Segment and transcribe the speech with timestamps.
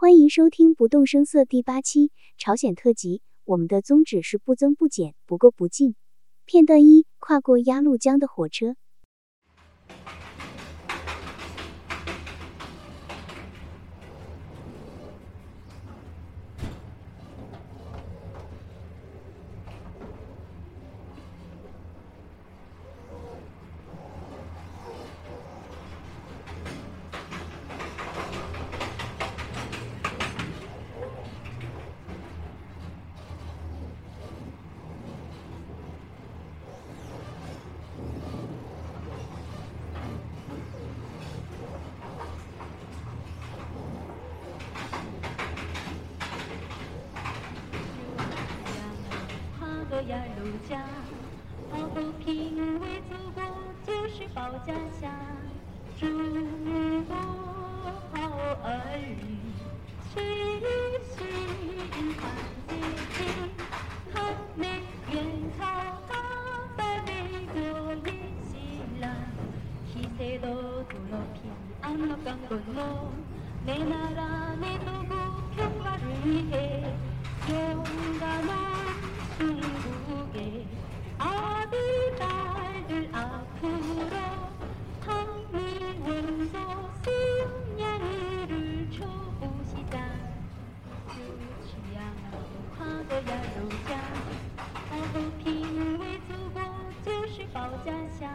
[0.00, 3.20] 欢迎收听《不动声色》第八期朝鲜特辑。
[3.44, 5.94] 我们的宗旨是不增不减，不垢不净。
[6.46, 8.76] 片段一：跨过鸭绿江的火车。
[97.84, 98.28] 家乡，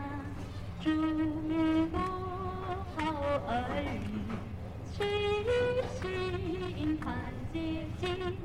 [0.82, 2.00] 祝你过
[2.96, 2.98] 好
[3.48, 3.50] 儿
[4.08, 4.10] 女，
[4.92, 4.96] 齐
[6.78, 7.04] 心团
[7.54, 7.58] 结
[8.00, 8.45] 心。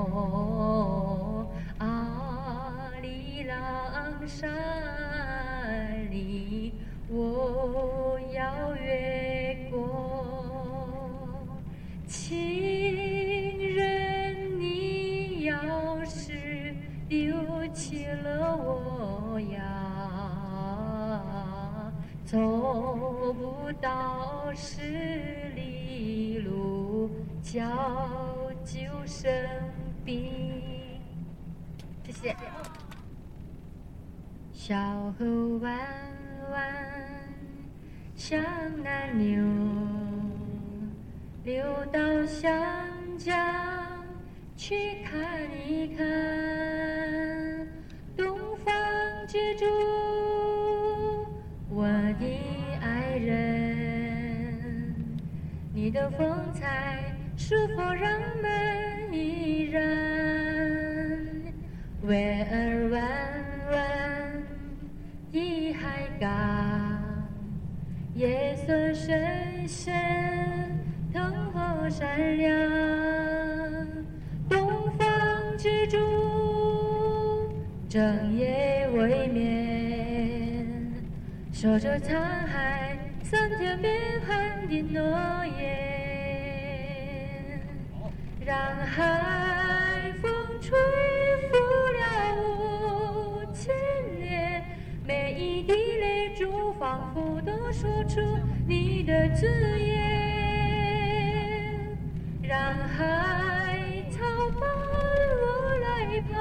[0.00, 1.46] 哦
[1.78, 6.72] 阿里郎山里
[7.08, 11.46] 我要越过
[12.06, 16.74] 亲人你要是
[17.08, 17.34] 丢
[17.74, 19.60] 弃了我呀
[22.24, 22.38] 走
[23.34, 24.80] 不到十
[25.54, 27.10] 里路
[27.42, 27.60] 叫
[28.64, 29.30] 救生
[30.04, 30.30] 兵。
[32.04, 32.12] 谢。
[32.12, 32.36] 谢。
[34.52, 34.76] 小
[35.18, 35.78] 河弯
[36.50, 36.62] 弯，
[38.14, 38.40] 向
[38.82, 39.42] 南流，
[41.44, 42.52] 流到湘
[43.18, 43.34] 江
[44.56, 46.06] 去看一看。
[48.16, 48.74] 东方
[49.26, 49.64] 之珠，
[51.70, 51.86] 我
[52.20, 52.24] 的
[52.82, 54.94] 爱人，
[55.72, 59.82] 你的风采是否让人依然？
[62.06, 63.02] 月儿弯
[63.72, 63.80] 弯
[65.32, 66.28] 的海港，
[68.14, 69.94] 夜色深深，
[71.14, 72.46] 灯火闪亮。
[74.46, 75.08] 东方
[75.56, 75.96] 之珠，
[77.88, 80.66] 整夜未眠，
[81.52, 83.98] 守着沧海桑田变
[84.28, 85.00] 幻的诺
[85.58, 85.89] 言，
[88.42, 88.56] 让
[88.86, 90.32] 海风
[90.62, 90.78] 吹
[91.50, 91.58] 拂
[91.98, 92.02] 了
[92.42, 93.74] 五千
[94.18, 94.64] 年，
[95.06, 98.18] 每一滴泪珠仿佛都说出
[98.66, 99.46] 你的字
[99.78, 99.98] 眼，
[102.42, 103.76] 让海
[104.10, 104.24] 草
[104.58, 104.66] 把
[105.42, 105.44] 我
[105.82, 105.86] 来
[106.32, 106.34] 保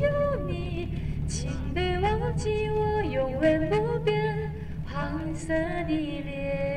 [0.00, 0.06] 佑
[0.46, 0.88] 你，
[1.26, 4.52] 请别忘记我永远不变
[4.84, 6.75] 黄色的脸，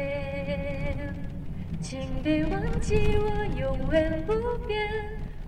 [1.90, 4.34] 请别忘记我永远不
[4.68, 4.88] 变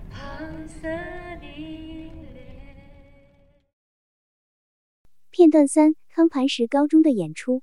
[0.09, 2.11] 黄色的脸。
[5.29, 7.61] 片段三：康磐石高中的演出。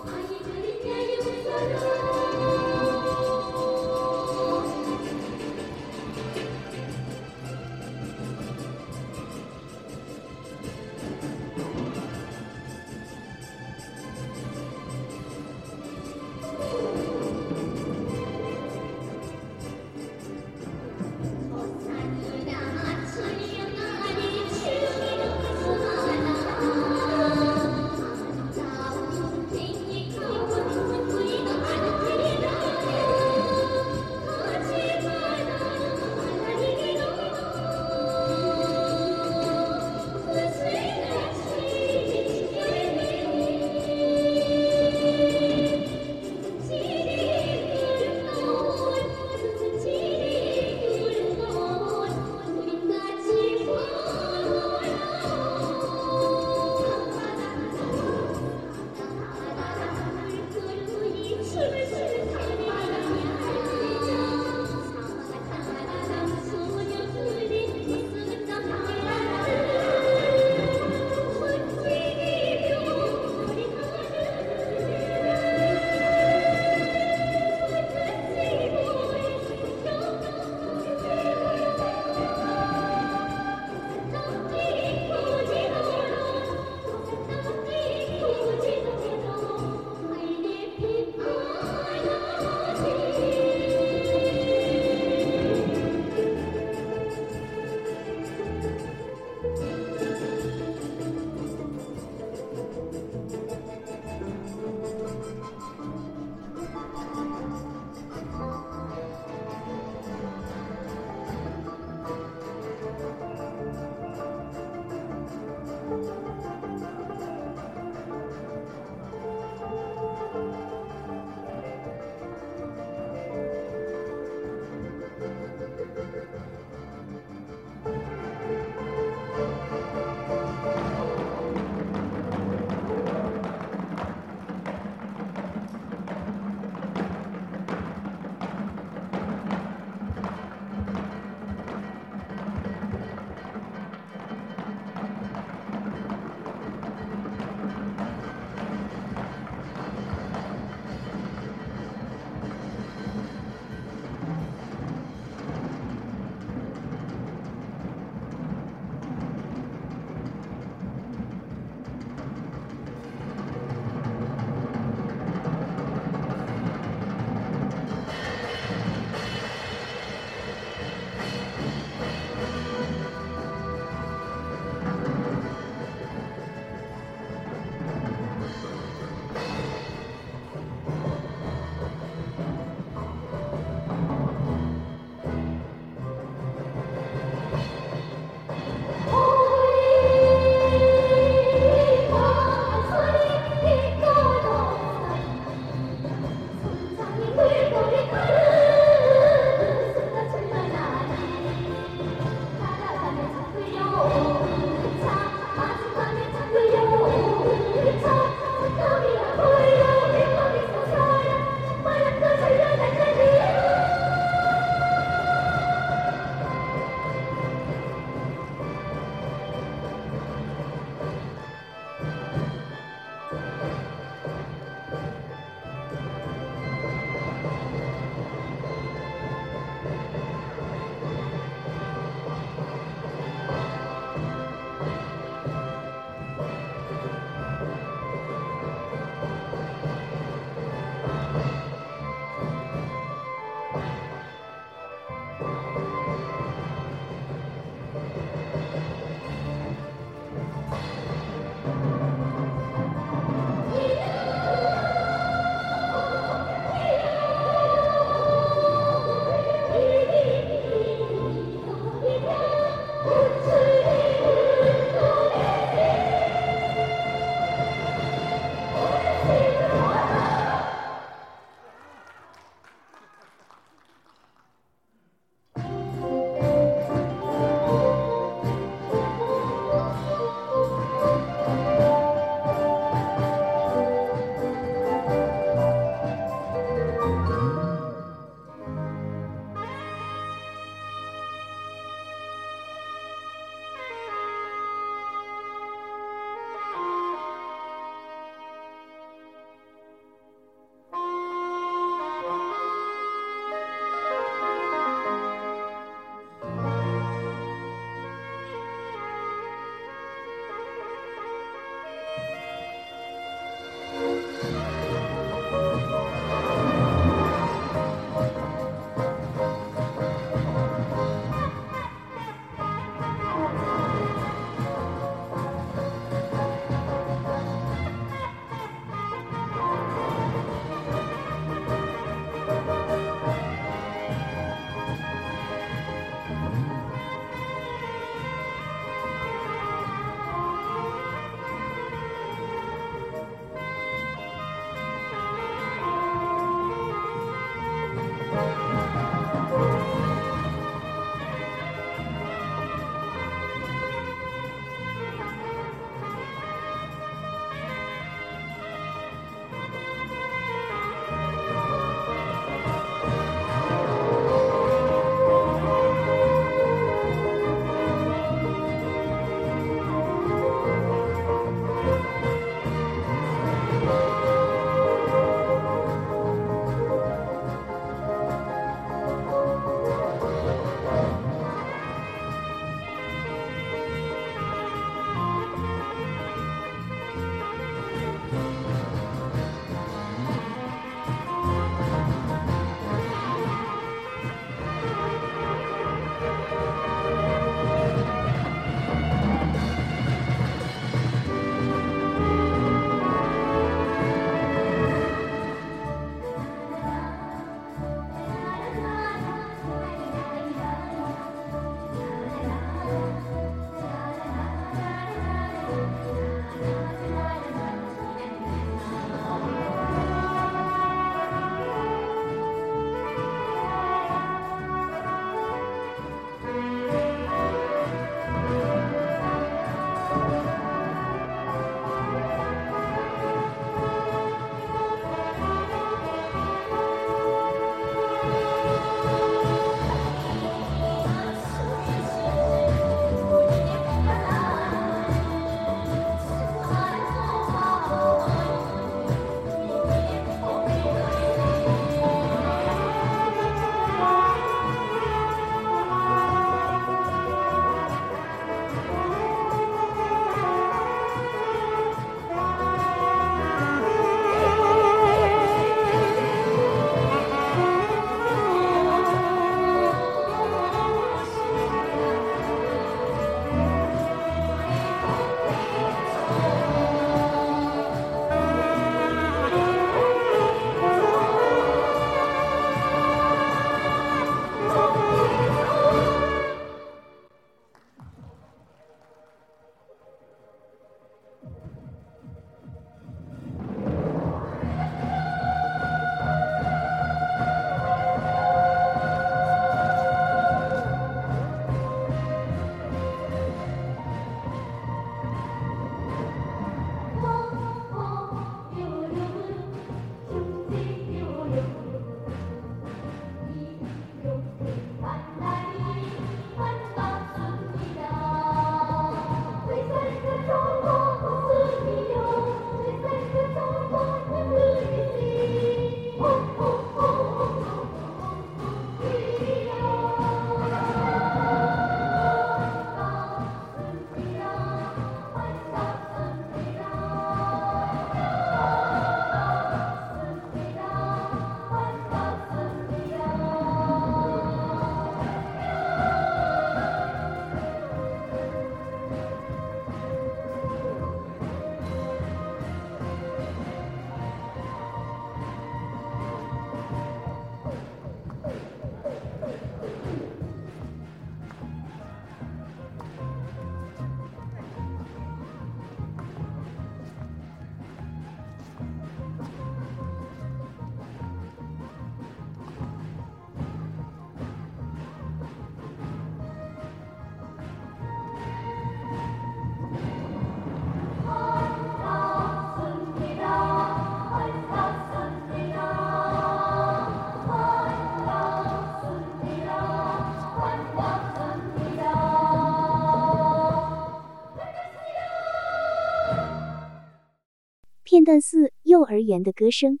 [598.18, 600.00] 片段四：幼儿园的歌声。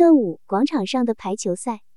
[0.00, 1.89] 的五广场上的排球赛。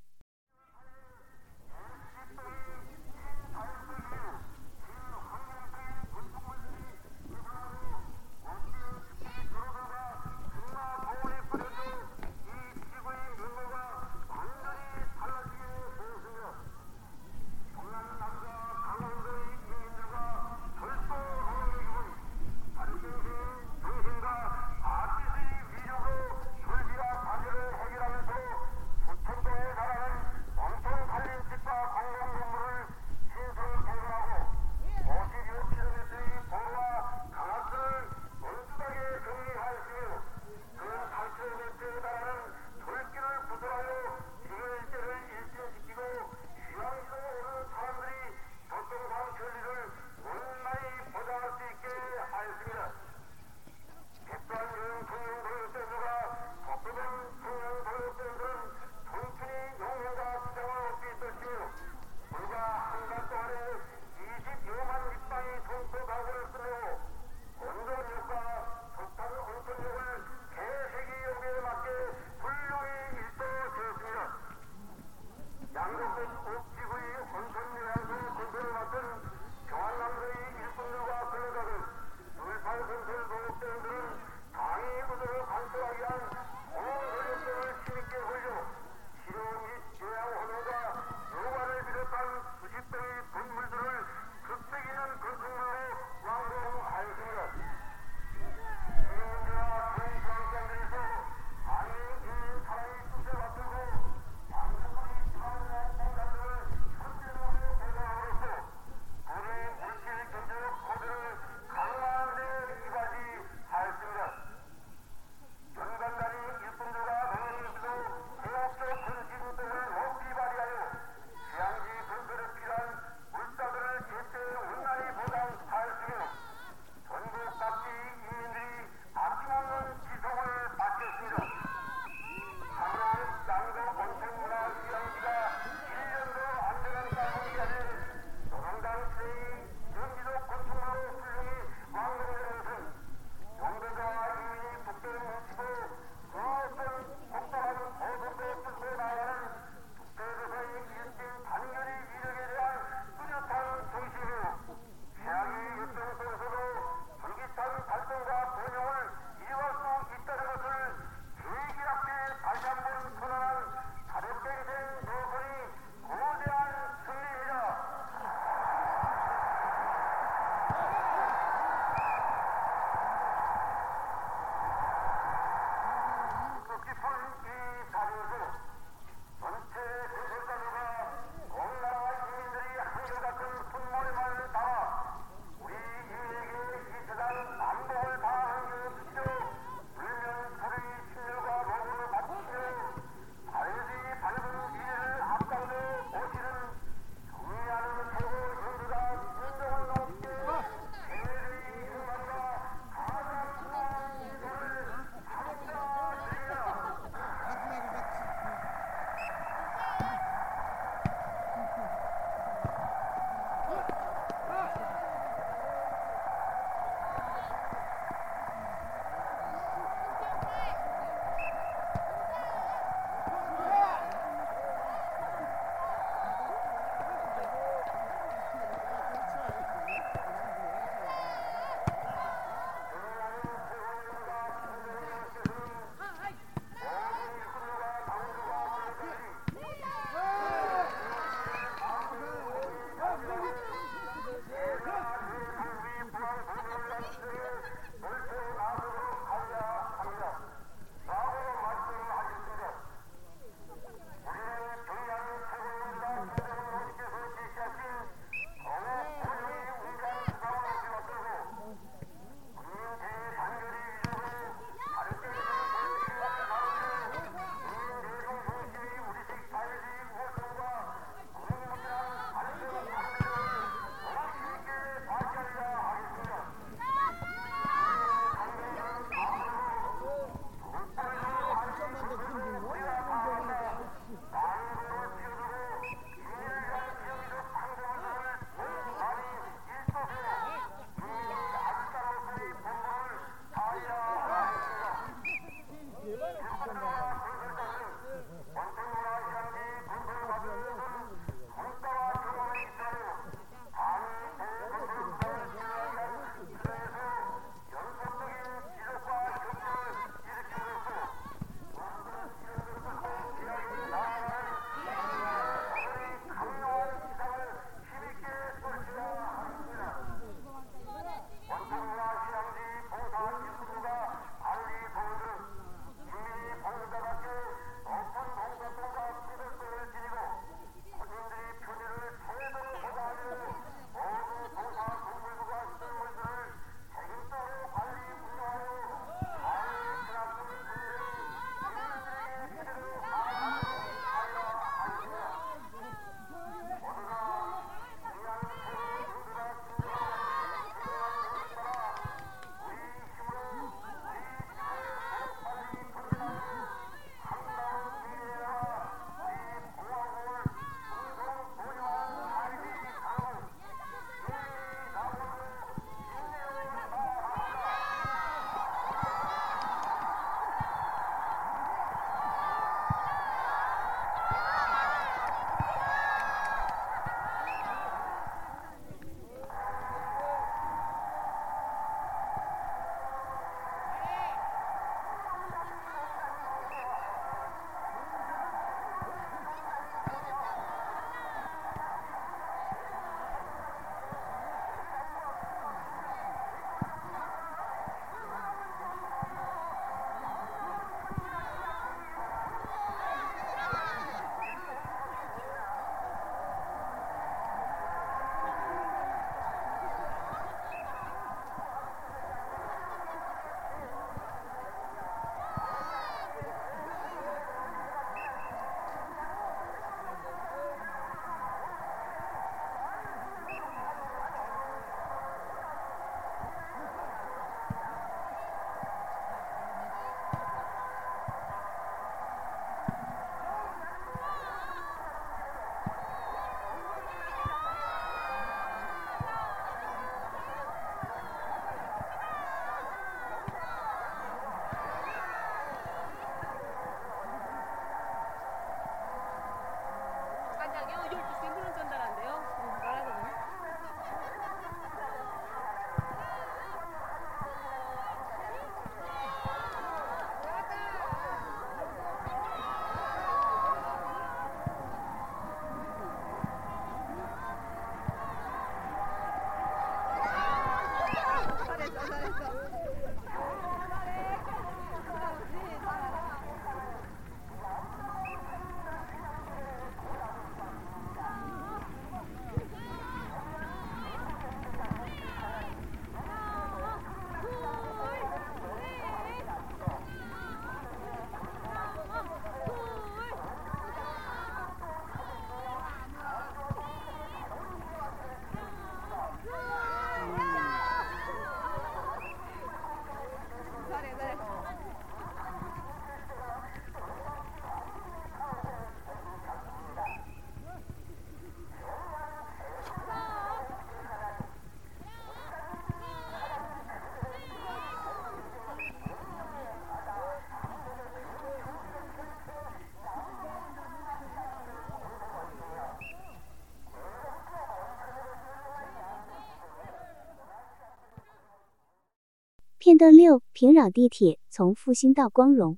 [532.84, 535.78] 片段六：平壤地铁从复兴到光荣。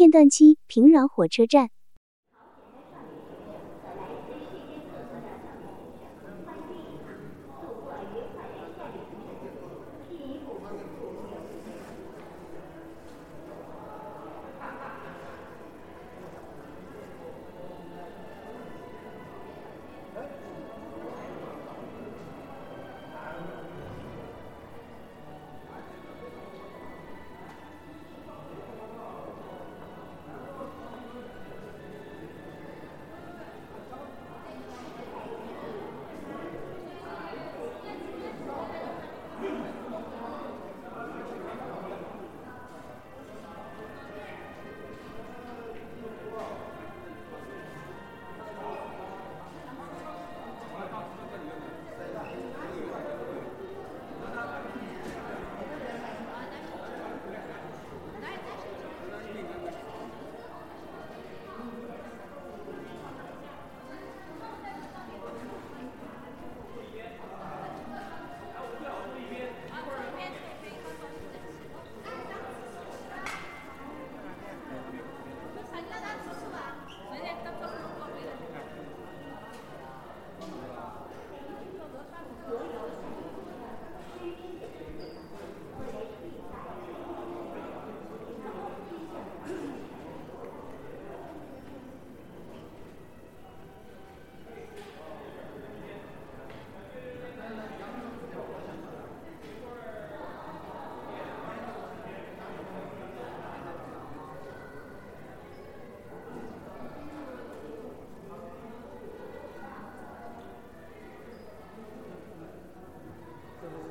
[0.00, 1.68] 片段七：平壤火车站。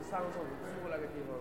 [0.09, 1.37] 上次我们住那个地方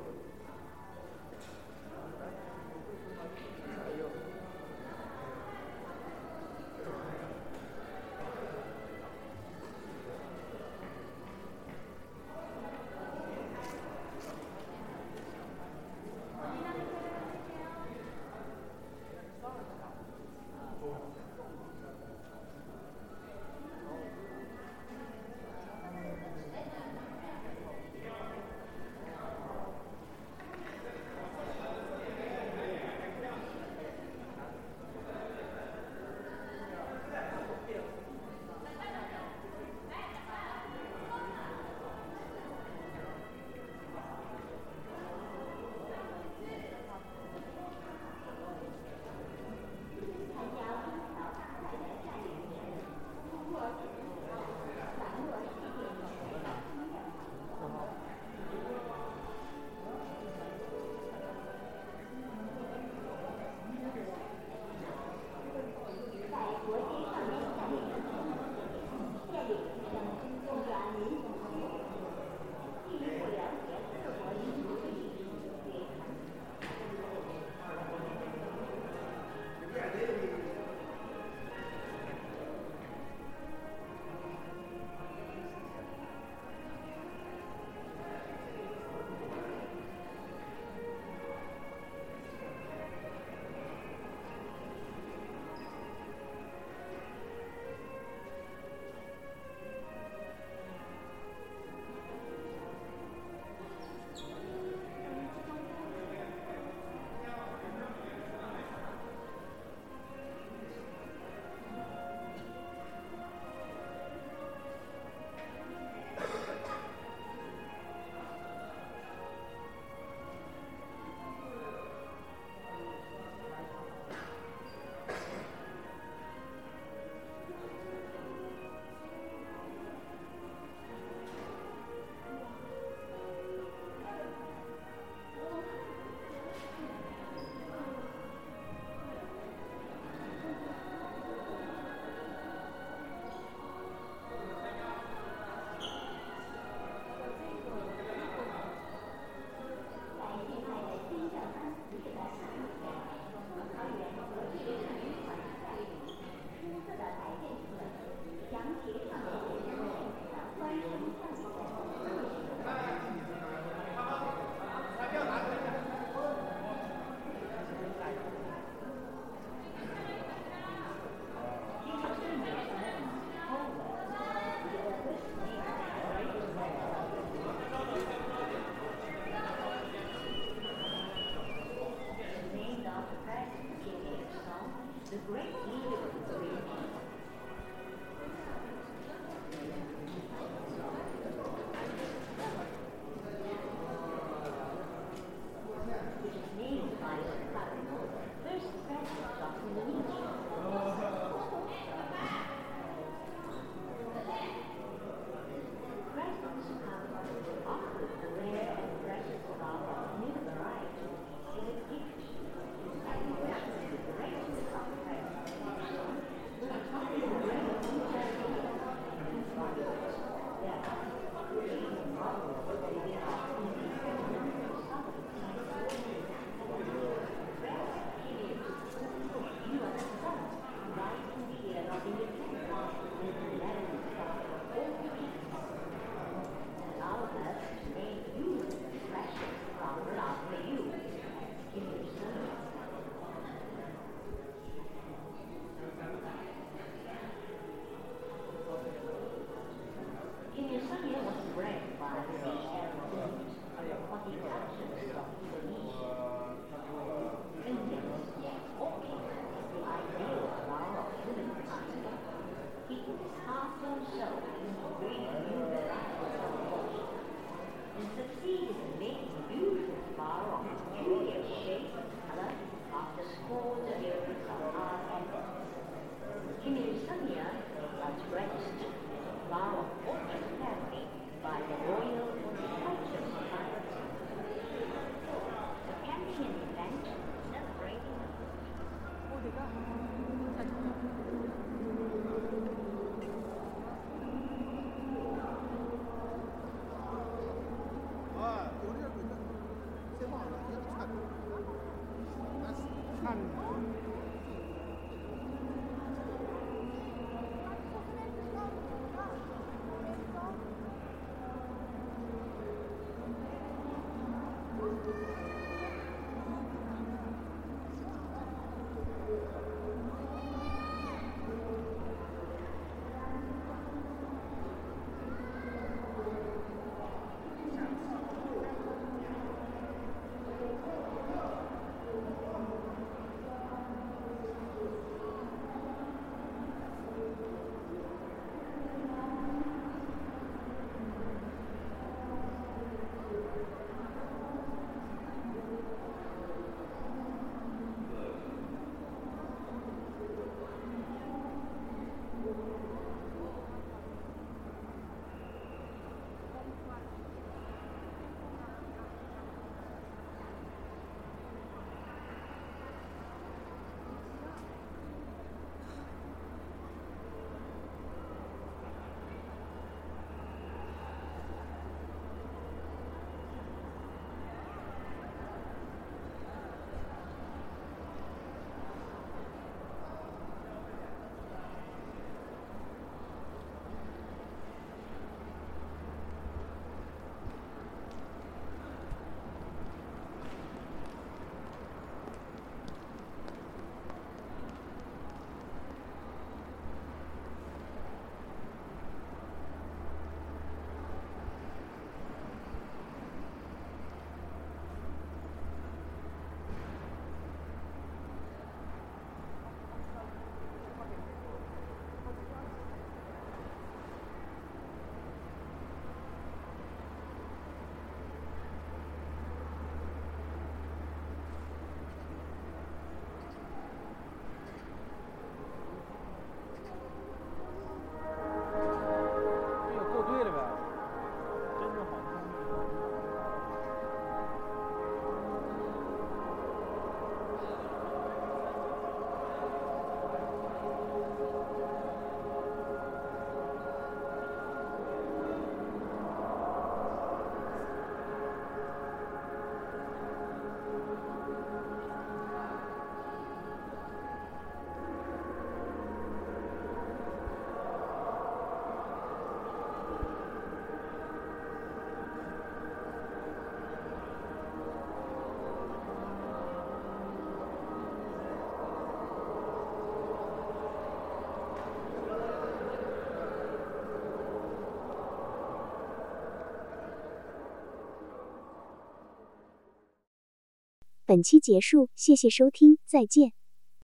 [481.29, 483.57] 本期结束谢谢收听再见。